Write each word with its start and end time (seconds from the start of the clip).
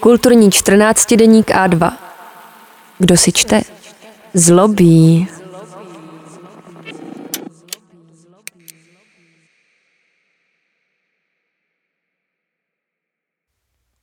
Kulturní 0.00 0.50
14 0.50 1.14
deník 1.14 1.50
A2. 1.50 1.92
Kdo 2.98 3.16
si 3.16 3.32
čte? 3.32 3.60
Zlobí. 4.34 5.28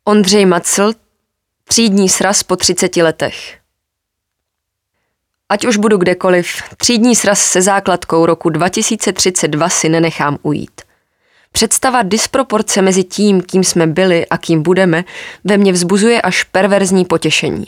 Ondřej 0.03 0.45
Macl, 0.45 0.93
třídní 1.63 2.09
sraz 2.09 2.43
po 2.43 2.55
30 2.55 2.97
letech. 2.97 3.59
Ať 5.49 5.65
už 5.65 5.77
budu 5.77 5.97
kdekoliv, 5.97 6.47
třídní 6.77 7.15
sraz 7.15 7.39
se 7.39 7.61
základkou 7.61 8.25
roku 8.25 8.49
2032 8.49 9.69
si 9.69 9.89
nenechám 9.89 10.37
ujít. 10.41 10.81
Představa 11.55 12.03
disproporce 12.03 12.81
mezi 12.81 13.03
tím, 13.03 13.41
kým 13.41 13.63
jsme 13.63 13.87
byli 13.87 14.25
a 14.25 14.37
kým 14.37 14.63
budeme, 14.63 15.03
ve 15.43 15.57
mně 15.57 15.71
vzbuzuje 15.71 16.21
až 16.21 16.43
perverzní 16.43 17.05
potěšení. 17.05 17.65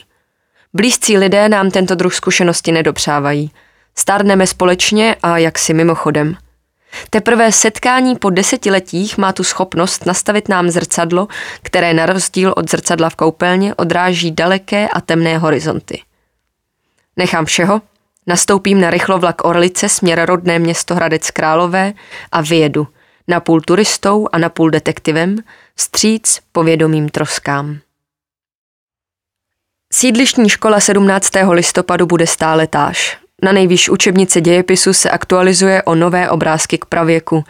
Blízcí 0.73 1.17
lidé 1.17 1.49
nám 1.49 1.71
tento 1.71 1.95
druh 1.95 2.13
zkušenosti 2.13 2.71
nedopřávají. 2.71 3.51
Stárneme 3.95 4.47
společně 4.47 5.15
a 5.23 5.37
jaksi 5.37 5.73
mimochodem. 5.73 6.35
Teprve 7.09 7.51
setkání 7.51 8.15
po 8.15 8.29
desetiletích 8.29 9.17
má 9.17 9.33
tu 9.33 9.43
schopnost 9.43 10.05
nastavit 10.05 10.49
nám 10.49 10.69
zrcadlo, 10.69 11.27
které 11.61 11.93
na 11.93 12.05
rozdíl 12.05 12.53
od 12.57 12.69
zrcadla 12.69 13.09
v 13.09 13.15
koupelně 13.15 13.75
odráží 13.75 14.31
daleké 14.31 14.87
a 14.87 15.01
temné 15.01 15.37
horizonty. 15.37 16.01
Nechám 17.17 17.45
všeho, 17.45 17.81
nastoupím 18.27 18.81
na 18.81 18.89
rychlovlak 18.89 19.45
Orlice 19.45 19.89
směr 19.89 20.25
rodné 20.25 20.59
město 20.59 20.95
Hradec 20.95 21.31
Králové 21.31 21.93
a 22.31 22.41
vyjedu, 22.41 22.87
napůl 23.27 23.61
turistou 23.61 24.27
a 24.31 24.37
napůl 24.37 24.69
detektivem, 24.69 25.37
stříc 25.75 26.39
povědomým 26.51 27.09
troskám. 27.09 27.79
Sídlištní 29.93 30.49
škola 30.49 30.79
17. 30.79 31.29
listopadu 31.51 32.05
bude 32.05 32.27
stále 32.27 32.67
táž. 32.67 33.17
Na 33.43 33.51
nejvýš 33.51 33.89
učebnice 33.89 34.41
dějepisu 34.41 34.93
se 34.93 35.09
aktualizuje 35.09 35.83
o 35.83 35.95
nové 35.95 36.29
obrázky 36.29 36.77
k 36.77 36.85
pravěku. 36.85 37.43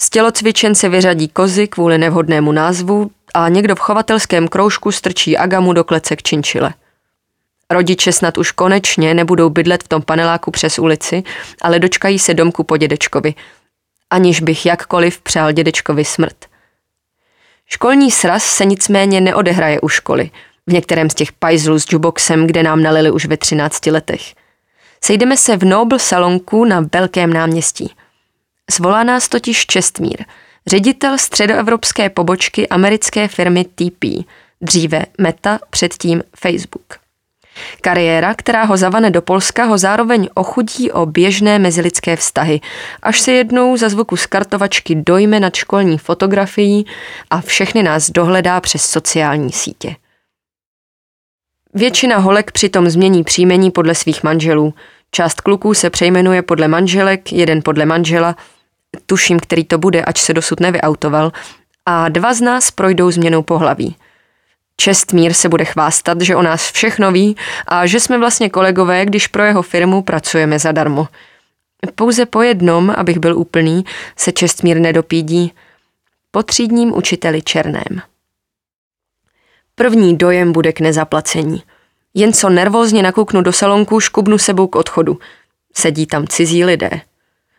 Z 0.00 0.10
tělocvičen 0.10 0.74
se 0.74 0.88
vyřadí 0.88 1.28
kozy 1.28 1.68
kvůli 1.68 1.98
nevhodnému 1.98 2.52
názvu 2.52 3.10
a 3.34 3.48
někdo 3.48 3.76
v 3.76 3.78
chovatelském 3.78 4.48
kroužku 4.48 4.92
strčí 4.92 5.36
agamu 5.36 5.72
do 5.72 5.84
klece 5.84 6.16
k 6.16 6.22
činčile. 6.22 6.74
Rodiče 7.70 8.12
snad 8.12 8.38
už 8.38 8.52
konečně 8.52 9.14
nebudou 9.14 9.50
bydlet 9.50 9.82
v 9.82 9.88
tom 9.88 10.02
paneláku 10.02 10.50
přes 10.50 10.78
ulici, 10.78 11.22
ale 11.62 11.78
dočkají 11.78 12.18
se 12.18 12.34
domku 12.34 12.64
po 12.64 12.76
dědečkovi, 12.76 13.34
aniž 14.10 14.40
bych 14.40 14.66
jakkoliv 14.66 15.20
přál 15.20 15.52
dědečkovi 15.52 16.04
smrt. 16.04 16.36
Školní 17.66 18.10
sraz 18.10 18.44
se 18.44 18.64
nicméně 18.64 19.20
neodehraje 19.20 19.80
u 19.80 19.88
školy, 19.88 20.30
v 20.66 20.72
některém 20.72 21.10
z 21.10 21.14
těch 21.14 21.32
pajzlů 21.32 21.80
s 21.80 21.86
juboxem, 21.92 22.46
kde 22.46 22.62
nám 22.62 22.82
nalili 22.82 23.10
už 23.10 23.26
ve 23.26 23.36
13 23.36 23.86
letech. 23.86 24.34
Sejdeme 25.04 25.36
se 25.36 25.56
v 25.56 25.64
Noble 25.64 25.98
salonku 25.98 26.64
na 26.64 26.88
Velkém 26.92 27.32
náměstí. 27.32 27.94
Zvolá 28.70 29.04
nás 29.04 29.28
totiž 29.28 29.66
Čestmír, 29.66 30.24
ředitel 30.66 31.18
středoevropské 31.18 32.10
pobočky 32.10 32.68
americké 32.68 33.28
firmy 33.28 33.64
TP, 33.64 34.04
dříve 34.60 35.04
Meta, 35.18 35.58
předtím 35.70 36.22
Facebook. 36.36 37.03
Kariéra, 37.80 38.34
která 38.34 38.64
ho 38.64 38.76
zavane 38.76 39.10
do 39.10 39.22
Polska, 39.22 39.64
ho 39.64 39.78
zároveň 39.78 40.28
ochudí 40.34 40.92
o 40.92 41.06
běžné 41.06 41.58
mezilidské 41.58 42.16
vztahy, 42.16 42.60
až 43.02 43.20
se 43.20 43.32
jednou 43.32 43.76
za 43.76 43.88
zvuku 43.88 44.16
z 44.16 44.26
kartovačky 44.26 44.94
dojme 44.94 45.40
nad 45.40 45.54
školní 45.54 45.98
fotografií 45.98 46.86
a 47.30 47.40
všechny 47.40 47.82
nás 47.82 48.10
dohledá 48.10 48.60
přes 48.60 48.82
sociální 48.82 49.52
sítě. 49.52 49.96
Většina 51.74 52.18
holek 52.18 52.52
přitom 52.52 52.88
změní 52.88 53.24
příjmení 53.24 53.70
podle 53.70 53.94
svých 53.94 54.24
manželů. 54.24 54.74
Část 55.10 55.40
kluků 55.40 55.74
se 55.74 55.90
přejmenuje 55.90 56.42
podle 56.42 56.68
manželek, 56.68 57.32
jeden 57.32 57.62
podle 57.64 57.86
manžela, 57.86 58.36
tuším, 59.06 59.40
který 59.40 59.64
to 59.64 59.78
bude, 59.78 60.04
ač 60.04 60.20
se 60.20 60.34
dosud 60.34 60.60
nevyautoval, 60.60 61.32
a 61.86 62.08
dva 62.08 62.34
z 62.34 62.40
nás 62.40 62.70
projdou 62.70 63.10
změnou 63.10 63.42
pohlaví. 63.42 63.96
Čestmír 64.76 65.34
se 65.34 65.48
bude 65.48 65.64
chvástat, 65.64 66.20
že 66.20 66.36
o 66.36 66.42
nás 66.42 66.72
všechno 66.72 67.12
ví 67.12 67.36
a 67.66 67.86
že 67.86 68.00
jsme 68.00 68.18
vlastně 68.18 68.50
kolegové, 68.50 69.06
když 69.06 69.26
pro 69.26 69.42
jeho 69.42 69.62
firmu 69.62 70.02
pracujeme 70.02 70.58
zadarmo. 70.58 71.08
Pouze 71.94 72.26
po 72.26 72.42
jednom, 72.42 72.90
abych 72.96 73.18
byl 73.18 73.38
úplný, 73.38 73.84
se 74.16 74.32
Čestmír 74.32 74.80
nedopídí. 74.80 75.52
Po 76.30 76.42
třídním 76.42 76.96
učiteli 76.96 77.42
Černém. 77.42 78.02
První 79.74 80.16
dojem 80.16 80.52
bude 80.52 80.72
k 80.72 80.80
nezaplacení. 80.80 81.62
Jen 82.14 82.32
co 82.32 82.50
nervózně 82.50 83.02
nakouknu 83.02 83.42
do 83.42 83.52
salonku, 83.52 84.00
škubnu 84.00 84.38
sebou 84.38 84.66
k 84.66 84.76
odchodu. 84.76 85.18
Sedí 85.74 86.06
tam 86.06 86.26
cizí 86.26 86.64
lidé. 86.64 86.90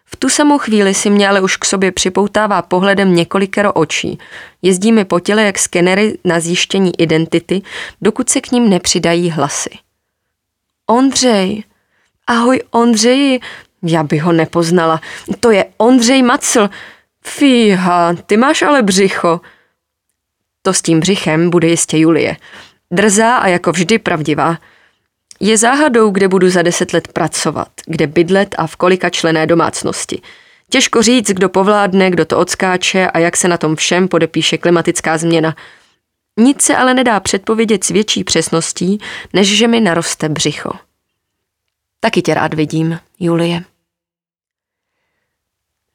V 0.05 0.15
tu 0.15 0.29
samou 0.29 0.57
chvíli 0.57 0.93
si 0.93 1.09
mě 1.09 1.29
ale 1.29 1.41
už 1.41 1.57
k 1.57 1.65
sobě 1.65 1.91
připoutává 1.91 2.61
pohledem 2.61 3.15
několikero 3.15 3.73
očí. 3.73 4.19
Jezdí 4.61 4.91
mi 4.91 5.05
po 5.05 5.19
těle 5.19 5.43
jak 5.43 5.59
skenery 5.59 6.17
na 6.23 6.39
zjištění 6.39 7.01
identity, 7.01 7.61
dokud 8.01 8.29
se 8.29 8.41
k 8.41 8.51
ním 8.51 8.69
nepřidají 8.69 9.29
hlasy. 9.29 9.69
Ondřej. 10.87 11.63
Ahoj 12.27 12.61
Ondřeji. 12.71 13.39
Já 13.83 14.03
bych 14.03 14.23
ho 14.23 14.31
nepoznala. 14.31 15.01
To 15.39 15.51
je 15.51 15.65
Ondřej 15.77 16.23
Macl. 16.23 16.69
Fíha, 17.23 18.13
ty 18.25 18.37
máš 18.37 18.61
ale 18.61 18.81
břicho. 18.81 19.41
To 20.61 20.73
s 20.73 20.81
tím 20.81 20.99
břichem 20.99 21.49
bude 21.49 21.67
jistě 21.67 21.97
Julie. 21.97 22.37
Drzá 22.91 23.35
a 23.35 23.47
jako 23.47 23.71
vždy 23.71 23.99
pravdivá. 23.99 24.57
Je 25.39 25.57
záhadou, 25.57 26.09
kde 26.09 26.27
budu 26.27 26.49
za 26.49 26.61
deset 26.61 26.93
let 26.93 27.07
pracovat, 27.07 27.67
kde 27.85 28.07
bydlet 28.07 28.55
a 28.57 28.67
v 28.67 28.75
kolika 28.75 29.09
člené 29.09 29.47
domácnosti. 29.47 30.21
Těžko 30.69 31.01
říct, 31.01 31.27
kdo 31.27 31.49
povládne, 31.49 32.09
kdo 32.11 32.25
to 32.25 32.37
odskáče 32.37 33.07
a 33.07 33.19
jak 33.19 33.37
se 33.37 33.47
na 33.47 33.57
tom 33.57 33.75
všem 33.75 34.07
podepíše 34.07 34.57
klimatická 34.57 35.17
změna. 35.17 35.55
Nic 36.39 36.61
se 36.61 36.75
ale 36.75 36.93
nedá 36.93 37.19
předpovědět 37.19 37.83
s 37.83 37.89
větší 37.89 38.23
přesností, 38.23 38.99
než 39.33 39.57
že 39.57 39.67
mi 39.67 39.79
naroste 39.79 40.29
břicho. 40.29 40.71
Taky 41.99 42.21
tě 42.21 42.33
rád 42.33 42.53
vidím, 42.53 42.99
Julie. 43.19 43.63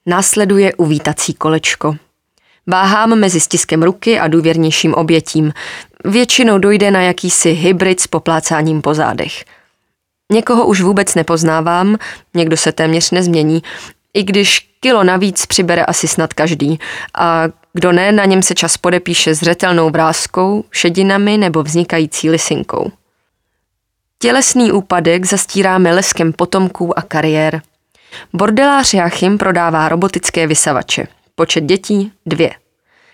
Následuje 0.06 0.74
uvítací 0.74 1.34
kolečko. 1.34 1.96
Váhám 2.66 3.18
mezi 3.18 3.40
stiskem 3.40 3.82
ruky 3.82 4.18
a 4.18 4.28
důvěrnějším 4.28 4.94
obětím. 4.94 5.52
Většinou 6.05 6.59
dojde 6.59 6.91
na 6.91 7.03
jakýsi 7.03 7.50
hybrid 7.50 8.00
s 8.00 8.06
poplácáním 8.06 8.83
po 8.83 8.94
zádech. 8.94 9.44
Někoho 10.33 10.66
už 10.66 10.81
vůbec 10.81 11.15
nepoznávám, 11.15 11.97
někdo 12.34 12.56
se 12.56 12.72
téměř 12.72 13.11
nezmění, 13.11 13.62
i 14.15 14.22
když 14.22 14.71
kilo 14.81 15.05
navíc 15.05 15.47
přibere 15.47 15.84
asi 15.84 16.09
snad 16.09 16.34
každý. 16.34 16.78
A 17.15 17.44
kdo 17.72 17.93
ne, 17.93 18.12
na 18.12 18.25
něm 18.25 18.43
se 18.43 18.55
čas 18.55 18.77
podepíše 18.77 19.34
zřetelnou 19.34 19.91
vrázkou, 19.91 20.65
šedinami 20.71 21.38
nebo 21.38 21.62
vznikající 21.62 22.31
lisinkou. 22.31 22.91
Tělesný 24.19 24.72
úpadek 24.72 25.25
zastíráme 25.25 25.94
leskem 25.94 26.32
potomků 26.32 26.99
a 26.99 27.03
kariér. 27.03 27.62
Bordelář 28.32 28.94
Jachim 28.94 29.38
prodává 29.38 29.88
robotické 29.88 30.47
vysavače. 30.47 31.06
Počet 31.34 31.65
dětí 31.65 32.12
dvě. 32.27 32.50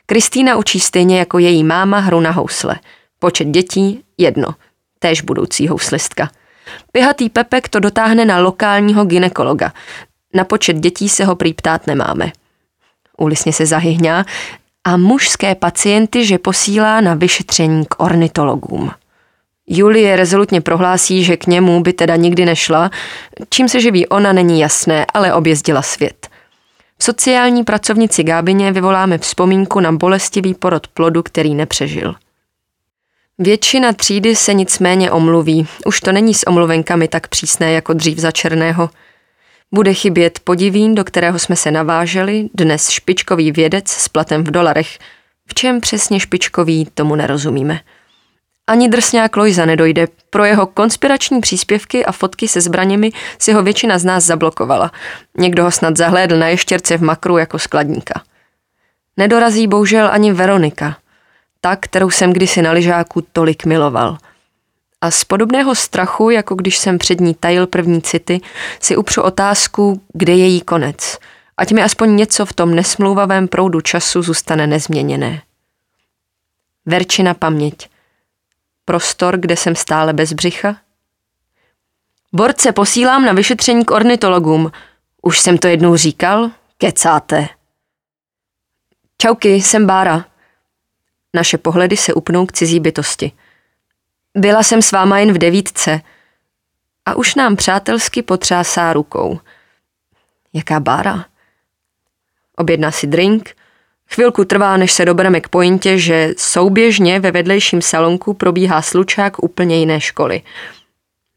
Kristýna 0.07 0.57
učí 0.57 0.81
stejně 0.81 1.19
jako 1.19 1.39
její 1.39 1.65
máma 1.65 1.99
hru 1.99 2.21
na 2.21 2.31
housle. 2.31 2.77
Počet 3.19 3.49
dětí 3.49 4.05
jedno. 4.19 4.55
Též 4.99 5.21
budoucí 5.23 5.69
houslistka. 5.69 6.31
Pihatý 6.93 7.29
Pepek 7.29 7.69
to 7.69 7.81
dotáhne 7.81 8.25
na 8.25 8.39
lokálního 8.39 9.05
ginekologa. 9.05 9.73
Na 10.35 10.45
počet 10.45 10.77
dětí 10.77 11.09
se 11.09 11.25
ho 11.25 11.37
prý 11.37 11.55
ptát 11.55 11.87
nemáme. 11.87 12.33
Ulisně 13.17 13.53
se 13.53 13.67
zahyhňá 13.67 14.25
a 14.85 14.97
mužské 14.97 15.55
pacienty, 15.55 16.27
že 16.27 16.39
posílá 16.39 17.01
na 17.01 17.15
vyšetření 17.15 17.87
k 17.89 18.03
ornitologům. 18.03 18.91
Julie 19.67 20.17
rezolutně 20.17 20.61
prohlásí, 20.61 21.25
že 21.25 21.37
k 21.37 21.47
němu 21.47 21.83
by 21.83 21.93
teda 21.93 22.17
nikdy 22.17 22.45
nešla, 22.45 22.91
čím 23.51 23.69
se 23.69 23.81
živí 23.81 24.07
ona 24.07 24.33
není 24.33 24.61
jasné, 24.61 25.07
ale 25.15 25.35
objezdila 25.35 25.83
svět– 25.83 26.29
v 26.99 27.05
sociální 27.05 27.65
pracovnici 27.65 28.25
Gábině 28.25 28.73
vyvoláme 28.73 29.19
vzpomínku 29.19 29.81
na 29.81 29.93
bolestivý 29.93 30.55
porod 30.55 30.89
plodu, 30.89 31.23
který 31.23 31.55
nepřežil. 31.55 32.15
Většina 33.39 33.93
třídy 33.93 34.37
se 34.37 34.55
nicméně 34.55 35.11
omluví. 35.11 35.67
Už 35.87 36.01
to 36.01 36.13
není 36.13 36.35
s 36.35 36.47
omluvenkami 36.47 37.09
tak 37.09 37.29
přísné 37.29 37.73
jako 37.73 37.93
dřív 37.93 38.19
za 38.19 38.31
černého. 38.31 38.91
Bude 39.73 39.95
chybět 39.95 40.39
podivín, 40.45 40.95
do 40.95 41.05
kterého 41.05 41.39
jsme 41.39 41.57
se 41.57 41.71
naváželi, 41.71 42.49
dnes 42.55 42.91
špičkový 42.91 43.53
vědec 43.53 43.89
s 43.89 44.09
platem 44.09 44.45
v 44.45 44.51
dolarech. 44.51 44.99
V 45.47 45.55
čem 45.55 45.81
přesně 45.81 46.21
špičkový, 46.21 46.89
tomu 46.95 47.15
nerozumíme. 47.15 47.81
Ani 48.67 48.89
drsňák 48.89 49.37
Lojza 49.37 49.65
nedojde. 49.67 50.07
Pro 50.31 50.45
jeho 50.45 50.67
konspirační 50.67 51.41
příspěvky 51.41 52.05
a 52.05 52.13
fotky 52.13 52.49
se 52.49 52.61
zbraněmi 52.61 53.13
si 53.39 53.53
ho 53.53 53.63
většina 53.63 53.99
z 53.99 54.05
nás 54.05 54.25
zablokovala. 54.25 54.93
Někdo 55.39 55.65
ho 55.65 55.71
snad 55.71 55.97
zahlédl 55.97 56.39
na 56.39 56.49
ještěrce 56.49 56.99
v 56.99 57.03
makru 57.03 57.39
jako 57.39 57.59
skladníka. 57.59 58.23
Nedorazí 59.17 59.67
bohužel 59.67 60.09
ani 60.13 60.33
Veronika. 60.33 60.97
ta, 61.61 61.77
kterou 61.77 62.11
jsem 62.11 62.33
kdysi 62.33 62.63
na 62.63 62.73
lyžáku 62.73 63.27
tolik 63.33 63.65
miloval. 63.65 64.19
A 65.01 65.11
z 65.11 65.25
podobného 65.25 65.75
strachu, 65.75 66.31
jako 66.31 66.55
když 66.55 66.79
jsem 66.79 66.99
před 66.99 67.21
ní 67.21 67.35
tajil 67.35 67.67
první 67.67 68.03
city, 68.03 68.41
si 68.81 68.97
upřu 68.97 69.23
otázku, 69.23 70.03
kde 70.13 70.33
je 70.33 70.39
její 70.39 70.61
konec. 70.61 71.19
Ať 71.57 71.73
mi 71.73 71.83
aspoň 71.83 72.17
něco 72.17 72.47
v 72.47 72.53
tom 72.53 72.75
nesmlouvavém 72.75 73.49
proudu 73.49 73.81
času 73.81 74.23
zůstane 74.23 74.67
nezměněné. 74.67 75.43
Verčina 76.87 77.35
paměť. 77.35 77.89
Prostor, 78.89 79.37
kde 79.39 79.57
jsem 79.57 79.75
stále 79.75 80.13
bez 80.13 80.33
břicha? 80.33 80.77
Borce 82.33 82.73
posílám 82.73 83.25
na 83.25 83.33
vyšetření 83.33 83.85
k 83.85 83.91
ornitologům. 83.91 84.73
Už 85.23 85.41
jsem 85.41 85.59
to 85.59 85.69
jednou 85.69 85.97
říkal? 85.97 86.51
Kecáte. 86.79 87.49
Čauky, 89.19 89.49
jsem 89.49 89.87
Bára. 89.87 90.25
Naše 91.35 91.59
pohledy 91.59 91.97
se 91.97 92.15
upnou 92.15 92.47
k 92.47 92.53
cizí 92.53 92.81
bytosti. 92.81 93.33
Byla 94.35 94.63
jsem 94.63 94.83
s 94.83 94.93
váma 94.93 95.19
jen 95.19 95.33
v 95.33 95.39
devítce 95.39 96.01
a 97.07 97.15
už 97.15 97.35
nám 97.35 97.57
přátelsky 97.57 98.23
potřásá 98.23 98.93
rukou. 98.93 99.41
Jaká 100.53 100.81
Bára? 100.81 101.25
Objedná 102.57 102.91
si 102.91 103.07
drink, 103.07 103.57
Chvilku 104.11 104.45
trvá, 104.45 104.77
než 104.77 104.93
se 104.93 105.05
dobereme 105.05 105.41
k 105.41 105.49
pointě, 105.49 105.99
že 105.99 106.31
souběžně 106.39 107.21
ve 107.21 107.31
vedlejším 107.31 107.83
salonku 107.83 108.35
probíhá 108.35 108.83
slučák 108.83 109.43
úplně 109.43 109.79
jiné 109.79 110.01
školy. 110.01 110.43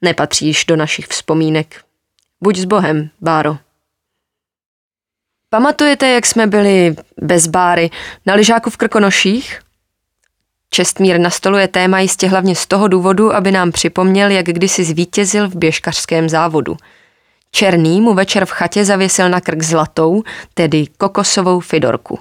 Nepatříš 0.01 0.65
do 0.65 0.75
našich 0.75 1.07
vzpomínek. 1.07 1.81
Buď 2.41 2.57
s 2.57 2.65
Bohem, 2.65 3.09
Báro. 3.21 3.57
Pamatujete, 5.49 6.07
jak 6.07 6.25
jsme 6.25 6.47
byli 6.47 6.95
bez 7.21 7.47
báry 7.47 7.89
na 8.25 8.33
lyžáku 8.33 8.69
v 8.69 8.77
Krkonoších? 8.77 9.59
Čestmír 10.69 11.19
nastoluje 11.19 11.67
téma 11.67 11.99
jistě 11.99 12.27
hlavně 12.27 12.55
z 12.55 12.65
toho 12.65 12.87
důvodu, 12.87 13.35
aby 13.35 13.51
nám 13.51 13.71
připomněl, 13.71 14.31
jak 14.31 14.45
kdysi 14.45 14.83
zvítězil 14.83 15.49
v 15.49 15.55
běžkařském 15.55 16.29
závodu. 16.29 16.77
Černý 17.51 18.01
mu 18.01 18.13
večer 18.13 18.45
v 18.45 18.51
chatě 18.51 18.85
zavěsil 18.85 19.29
na 19.29 19.41
krk 19.41 19.63
zlatou, 19.63 20.23
tedy 20.53 20.85
kokosovou 20.97 21.59
fidorku. 21.59 22.19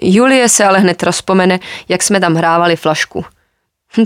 Julie 0.00 0.48
se 0.48 0.64
ale 0.64 0.78
hned 0.78 1.02
rozpomene, 1.02 1.60
jak 1.88 2.02
jsme 2.02 2.20
tam 2.20 2.34
hrávali 2.34 2.76
flašku. 2.76 3.24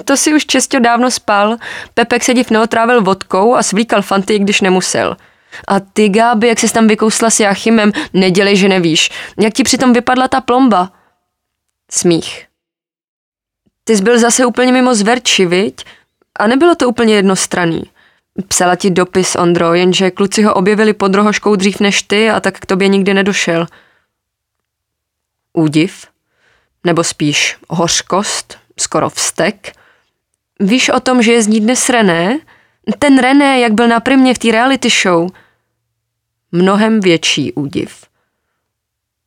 To 0.04 0.16
si 0.16 0.34
už 0.34 0.46
često 0.46 0.80
dávno 0.80 1.10
spal, 1.10 1.56
Pepek 1.94 2.24
se 2.24 2.34
div 2.34 2.50
neotrávil 2.50 3.02
vodkou 3.02 3.54
a 3.54 3.62
svlíkal 3.62 4.02
fanty, 4.02 4.38
když 4.38 4.60
nemusel– 4.60 5.16
a 5.68 5.80
ty, 5.80 6.08
Gáby, 6.08 6.48
jak 6.48 6.58
jsi 6.58 6.72
tam 6.72 6.88
vykousla 6.88 7.30
s 7.30 7.40
Jachimem, 7.40 7.92
nedělej, 8.12 8.56
že 8.56 8.68
nevíš. 8.68 9.10
Jak 9.40 9.54
ti 9.54 9.62
přitom 9.62 9.92
vypadla 9.92 10.28
ta 10.28 10.40
plomba? 10.40 10.92
Smích. 11.90 12.46
Ty 13.84 13.96
jsi 13.96 14.02
byl 14.02 14.18
zase 14.18 14.46
úplně 14.46 14.72
mimo 14.72 14.94
zverči, 14.94 15.46
viď? 15.46 15.84
A 16.38 16.46
nebylo 16.46 16.74
to 16.74 16.88
úplně 16.88 17.14
jednostranný. 17.14 17.82
Psala 18.48 18.76
ti 18.76 18.90
dopis, 18.90 19.36
Ondro, 19.36 19.74
jenže 19.74 20.10
kluci 20.10 20.42
ho 20.42 20.54
objevili 20.54 20.92
pod 20.92 21.14
rohoškou 21.14 21.56
dřív 21.56 21.80
než 21.80 22.02
ty 22.02 22.30
a 22.30 22.40
tak 22.40 22.58
k 22.60 22.66
tobě 22.66 22.88
nikdy 22.88 23.14
nedošel. 23.14 23.66
Údiv? 25.54 26.06
Nebo 26.84 27.04
spíš 27.04 27.56
hořkost? 27.68 28.58
Skoro 28.80 29.10
vztek? 29.10 29.72
Víš 30.60 30.88
o 30.88 31.00
tom, 31.00 31.22
že 31.22 31.32
je 31.32 31.42
z 31.42 31.46
ní 31.46 31.60
dnes 31.60 31.88
René? 31.88 32.38
Ten 32.98 33.18
René, 33.18 33.60
jak 33.60 33.72
byl 33.72 33.88
na 33.88 34.00
primě 34.00 34.34
v 34.34 34.38
té 34.38 34.50
reality 34.50 34.88
show– 34.90 35.28
mnohem 36.54 37.00
větší 37.00 37.52
údiv. 37.52 38.04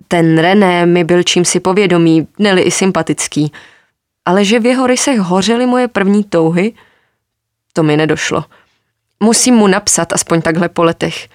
Ten 0.08 0.40
René 0.40 0.86
mi 0.86 1.04
byl 1.04 1.24
čímsi 1.24 1.60
povědomý, 1.60 2.28
neli 2.40 2.62
i 2.62 2.72
sympatický, 2.72 3.52
ale 4.26 4.46
že 4.46 4.60
v 4.60 4.66
jeho 4.66 4.88
rysech 4.88 5.20
hořely 5.20 5.66
moje 5.66 5.88
první 5.88 6.24
touhy, 6.24 6.74
to 7.74 7.84
mi 7.84 7.98
nedošlo. 7.98 8.46
Musím 9.20 9.56
mu 9.56 9.68
napsat 9.68 10.14
aspoň 10.14 10.42
takhle 10.42 10.70
po 10.70 10.84
letech. 10.84 11.28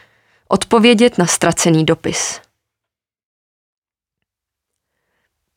Odpovědět 0.49 1.19
na 1.19 1.27
ztracený 1.27 1.85
dopis. 1.85 2.41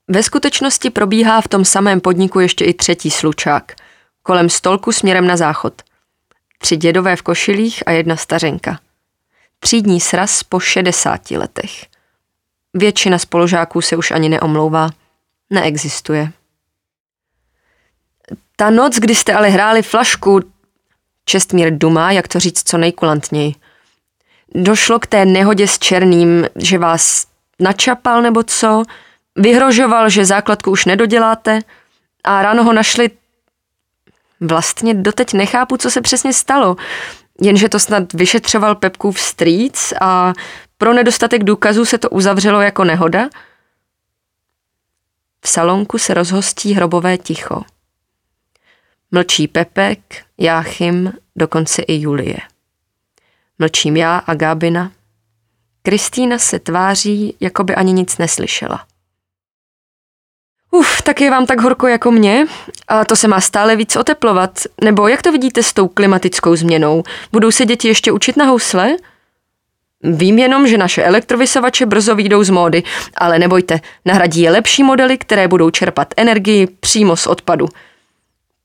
Ve 0.08 0.24
skutečnosti 0.24 0.90
probíhá 0.90 1.42
v 1.42 1.48
tom 1.48 1.66
samém 1.66 2.02
podniku 2.02 2.40
ještě 2.40 2.66
i 2.66 2.74
třetí 2.74 3.12
slučák. 3.12 3.76
Kolem 4.24 4.50
stolku 4.50 4.92
směrem 4.92 5.28
na 5.28 5.38
záchod. 5.38 5.82
Tři 6.58 6.78
dědové 6.78 7.16
v 7.16 7.22
košilích 7.22 7.84
a 7.86 7.92
jedna 7.92 8.16
stařenka 8.16 8.80
třídní 9.66 10.00
sraz 10.00 10.44
po 10.44 10.60
60 10.60 11.32
letech. 11.32 11.86
Většina 12.74 13.20
spolužáků 13.20 13.82
se 13.82 13.96
už 13.96 14.12
ani 14.12 14.30
neomlouvá. 14.30 14.90
Neexistuje. 15.50 16.32
Ta 18.56 18.70
noc, 18.70 18.96
kdy 18.96 19.16
jste 19.16 19.34
ale 19.34 19.50
hráli 19.50 19.82
flašku, 19.82 20.40
Čestmír 21.26 21.78
dumá, 21.78 22.12
jak 22.12 22.28
to 22.28 22.40
říct 22.40 22.70
co 22.70 22.78
nejkulantněji. 22.78 23.56
Došlo 24.56 25.00
k 25.00 25.08
té 25.08 25.26
nehodě 25.26 25.68
s 25.68 25.80
Černým, 25.80 26.46
že 26.56 26.78
vás 26.78 27.28
načapal 27.60 28.22
nebo 28.22 28.44
co, 28.44 28.84
vyhrožoval, 29.36 30.10
že 30.10 30.26
základku 30.26 30.72
už 30.72 30.86
nedoděláte 30.86 31.60
a 32.24 32.42
ráno 32.42 32.64
ho 32.64 32.74
našli 32.74 33.10
Vlastně 34.40 34.94
doteď 34.94 35.34
nechápu, 35.34 35.78
co 35.78 35.92
se 35.92 36.02
přesně 36.02 36.34
stalo. 36.34 36.76
Jenže 37.42 37.70
to 37.70 37.80
snad 37.80 38.14
vyšetřoval 38.14 38.76
Pepkův 38.76 39.20
strýc 39.20 39.94
a 40.02 40.34
pro 40.78 40.94
nedostatek 40.94 41.44
důkazů 41.44 41.86
se 41.86 41.98
to 41.98 42.10
uzavřelo 42.10 42.62
jako 42.62 42.84
nehoda? 42.84 43.30
V 45.42 45.50
salonku 45.50 45.98
se 45.98 46.14
rozhostí 46.14 46.74
hrobové 46.74 47.18
ticho. 47.18 47.64
Mlčí 49.12 49.48
Pepek, 49.48 50.00
Jáchym, 50.38 51.14
dokonce 51.36 51.82
i 51.82 51.94
Julie. 51.94 52.38
Mlčím 53.60 53.98
já 53.98 54.18
a 54.18 54.34
Gábina. 54.34 54.92
Kristýna 55.82 56.38
se 56.38 56.60
tváří, 56.60 57.38
jako 57.40 57.64
by 57.64 57.76
ani 57.76 57.94
nic 57.94 58.18
neslyšela. 58.18 58.86
Uf, 60.76 61.02
tak 61.02 61.22
je 61.22 61.32
vám 61.32 61.46
tak 61.46 61.62
horko 61.62 61.88
jako 61.88 62.12
mě? 62.12 62.46
A 62.88 63.06
to 63.06 63.16
se 63.16 63.28
má 63.28 63.42
stále 63.42 63.76
víc 63.76 63.96
oteplovat. 63.96 64.60
Nebo 64.84 65.08
jak 65.08 65.22
to 65.22 65.32
vidíte 65.32 65.64
s 65.64 65.74
tou 65.74 65.88
klimatickou 65.88 66.56
změnou? 66.56 67.04
Budou 67.32 67.52
se 67.52 67.66
děti 67.66 67.88
ještě 67.88 68.12
učit 68.12 68.38
na 68.38 68.46
housle? 68.46 68.96
Vím 70.04 70.40
jenom, 70.40 70.68
že 70.68 70.78
naše 70.78 71.04
elektrovysavače 71.04 71.86
brzo 71.86 72.16
výjdou 72.16 72.44
z 72.44 72.50
módy, 72.50 72.84
ale 73.18 73.40
nebojte, 73.40 73.80
nahradí 74.06 74.42
je 74.42 74.52
lepší 74.52 74.84
modely, 74.84 75.18
které 75.18 75.48
budou 75.48 75.70
čerpat 75.70 76.14
energii 76.18 76.68
přímo 76.80 77.16
z 77.16 77.28
odpadu. 77.28 77.68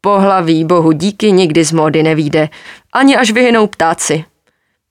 Pohlaví 0.00 0.64
bohu 0.64 0.92
díky 0.92 1.32
nikdy 1.32 1.64
z 1.64 1.72
módy 1.72 2.02
nevíde, 2.02 2.48
ani 2.92 3.16
až 3.16 3.30
vyhynou 3.30 3.66
ptáci. 3.66 4.24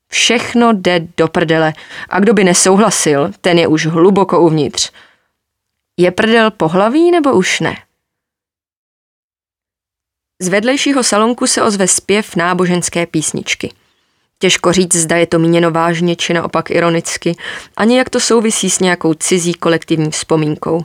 Všechno 0.08 0.74
jde 0.74 1.02
do 1.18 1.28
prdele 1.28 1.74
a 2.10 2.20
kdo 2.20 2.34
by 2.34 2.44
nesouhlasil, 2.44 3.32
ten 3.42 3.60
je 3.60 3.68
už 3.68 3.86
hluboko 3.86 4.42
uvnitř. 4.42 4.92
Je 6.00 6.12
prdel 6.12 6.52
pohlaví 6.52 7.12
nebo 7.12 7.34
už 7.34 7.60
ne? 7.60 7.76
Z 10.42 10.48
vedlejšího 10.48 11.04
salonku 11.04 11.48
se 11.48 11.64
ozve 11.64 11.88
zpěv 11.88 12.36
náboženské 12.36 13.06
písničky. 13.06 13.74
Těžko 14.40 14.74
říct, 14.74 14.96
zda 14.96 15.18
je 15.18 15.28
to 15.28 15.40
míněno 15.40 15.72
vážně 15.72 16.16
či 16.16 16.34
naopak 16.34 16.72
ironicky, 16.72 17.36
ani 17.78 17.98
jak 17.98 18.10
to 18.10 18.20
souvisí 18.20 18.70
s 18.70 18.80
nějakou 18.80 19.14
cizí 19.14 19.54
kolektivní 19.54 20.12
vzpomínkou. 20.12 20.84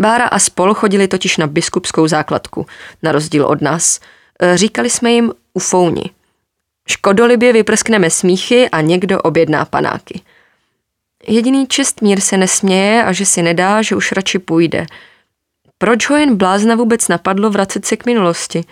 Bára 0.00 0.26
a 0.26 0.38
spol 0.38 0.74
chodili 0.74 1.08
totiž 1.08 1.36
na 1.36 1.46
biskupskou 1.46 2.08
základku, 2.08 2.66
na 3.02 3.12
rozdíl 3.12 3.46
od 3.46 3.60
nás. 3.60 4.00
Říkali 4.54 4.90
jsme 4.90 5.12
jim 5.12 5.32
ufouni. 5.54 6.10
Škodolibě 6.88 7.52
vyprskneme 7.52 8.10
smíchy 8.10 8.68
a 8.68 8.80
někdo 8.80 9.22
objedná 9.22 9.64
panáky. 9.64 10.20
Jediný 11.28 11.66
čestmír 11.66 12.20
se 12.20 12.36
nesměje 12.36 13.04
a 13.04 13.12
že 13.12 13.26
si 13.26 13.42
nedá, 13.42 13.82
že 13.82 13.96
už 13.96 14.12
radši 14.12 14.38
půjde. 14.38 14.86
Proč 15.78 16.10
ho 16.10 16.16
jen 16.16 16.36
blázna 16.36 16.74
vůbec 16.74 17.08
napadlo 17.08 17.50
vracet 17.50 17.86
se 17.86 17.96
k 17.96 18.06
minulosti? 18.06 18.64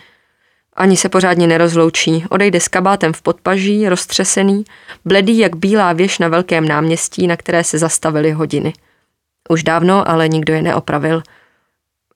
Ani 0.73 0.97
se 0.97 1.09
pořádně 1.09 1.47
nerozloučí, 1.47 2.25
odejde 2.31 2.61
s 2.61 2.69
kabátem 2.69 3.13
v 3.13 3.23
podpaží, 3.23 3.89
roztřesený, 3.89 4.65
bledý 5.05 5.39
jak 5.39 5.57
bílá 5.57 5.93
věž 5.93 6.19
na 6.19 6.29
velkém 6.29 6.69
náměstí, 6.69 7.27
na 7.27 7.37
které 7.37 7.65
se 7.65 7.79
zastavily 7.79 8.33
hodiny. 8.33 8.73
Už 9.49 9.63
dávno, 9.63 10.09
ale 10.09 10.29
nikdo 10.29 10.55
je 10.55 10.63
neopravil. 10.63 11.23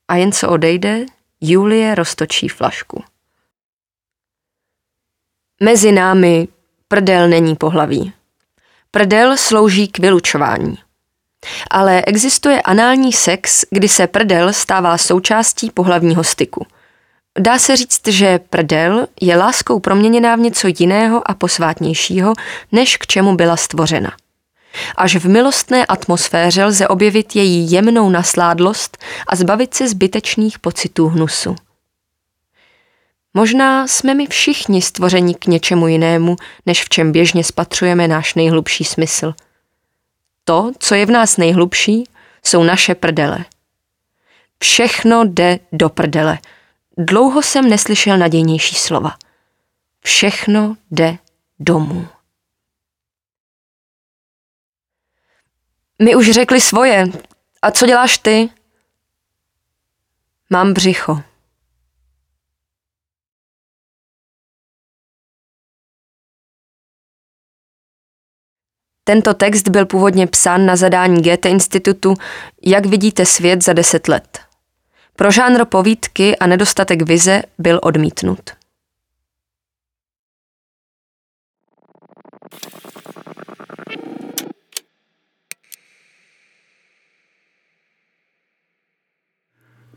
A 0.08 0.16
jen 0.16 0.32
co 0.32 0.48
odejde, 0.48 1.06
Julie 1.40 1.94
roztočí 1.94 2.48
flašku. 2.48 3.04
Mezi 5.62 5.92
námi 5.92 6.48
prdel 6.88 7.28
není 7.28 7.56
pohlaví. 7.56 8.12
Prdel 8.94 9.36
slouží 9.36 9.88
k 9.88 9.98
vylučování. 9.98 10.78
Ale 11.70 12.02
existuje 12.06 12.62
anální 12.62 13.12
sex, 13.12 13.64
kdy 13.70 13.88
se 13.88 14.06
prdel 14.06 14.52
stává 14.52 14.98
součástí 14.98 15.70
pohlavního 15.70 16.24
styku. 16.24 16.66
Dá 17.38 17.58
se 17.58 17.76
říct, 17.76 18.08
že 18.08 18.38
prdel 18.38 19.06
je 19.20 19.36
láskou 19.36 19.80
proměněná 19.80 20.36
v 20.36 20.40
něco 20.40 20.68
jiného 20.78 21.30
a 21.30 21.34
posvátnějšího, 21.34 22.34
než 22.72 22.96
k 22.96 23.06
čemu 23.06 23.36
byla 23.36 23.56
stvořena. 23.56 24.12
Až 24.96 25.16
v 25.16 25.28
milostné 25.28 25.86
atmosféře 25.86 26.64
lze 26.64 26.88
objevit 26.88 27.36
její 27.36 27.72
jemnou 27.72 28.10
nasládlost 28.10 28.98
a 29.26 29.36
zbavit 29.36 29.74
se 29.74 29.88
zbytečných 29.88 30.58
pocitů 30.58 31.08
hnusu. 31.08 31.56
Možná 33.34 33.86
jsme 33.86 34.14
my 34.14 34.26
všichni 34.26 34.82
stvořeni 34.82 35.34
k 35.34 35.46
něčemu 35.46 35.88
jinému, 35.88 36.36
než 36.66 36.84
v 36.84 36.88
čem 36.88 37.12
běžně 37.12 37.44
spatřujeme 37.44 38.08
náš 38.08 38.34
nejhlubší 38.34 38.84
smysl. 38.84 39.34
To, 40.44 40.72
co 40.78 40.94
je 40.94 41.06
v 41.06 41.10
nás 41.10 41.36
nejhlubší, 41.36 42.04
jsou 42.44 42.62
naše 42.62 42.94
prdele. 42.94 43.44
Všechno 44.58 45.24
jde 45.24 45.58
do 45.72 45.88
prdele. 45.88 46.38
Dlouho 46.98 47.42
jsem 47.42 47.70
neslyšel 47.70 48.18
nadějnější 48.18 48.74
slova. 48.74 49.16
Všechno 50.00 50.76
jde 50.90 51.18
domů. 51.58 52.08
My 56.02 56.14
už 56.14 56.30
řekli 56.30 56.60
svoje. 56.60 57.06
A 57.62 57.70
co 57.70 57.86
děláš 57.86 58.18
ty? 58.18 58.50
Mám 60.50 60.72
břicho. 60.72 61.22
Tento 69.04 69.34
text 69.34 69.68
byl 69.68 69.86
původně 69.86 70.26
psán 70.26 70.66
na 70.66 70.76
zadání 70.76 71.22
Goethe 71.22 71.50
institutu 71.50 72.14
Jak 72.62 72.86
vidíte 72.86 73.26
svět 73.26 73.64
za 73.64 73.72
deset 73.72 74.08
let. 74.08 74.40
Pro 75.16 75.30
žánr 75.30 75.64
povídky 75.64 76.36
a 76.36 76.46
nedostatek 76.46 77.02
vize 77.02 77.42
byl 77.58 77.80
odmítnut. 77.82 78.50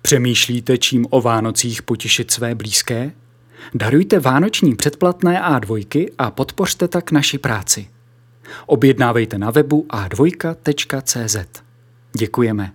Přemýšlíte, 0.02 0.78
čím 0.78 1.06
o 1.10 1.22
Vánocích 1.22 1.82
potěšit 1.82 2.32
své 2.32 2.56
blízké? 2.56 3.12
Darujte 3.74 4.20
vánoční 4.20 4.76
předplatné 4.76 5.42
A2 5.42 6.08
a 6.18 6.32
podpořte 6.32 6.88
tak 6.88 7.12
naši 7.12 7.38
práci. 7.38 7.95
Objednávejte 8.66 9.38
na 9.38 9.52
webu 9.52 9.86
a2.cz. 9.90 11.38
Děkujeme. 12.14 12.72